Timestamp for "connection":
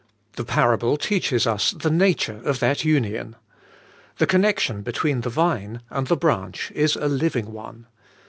4.25-4.81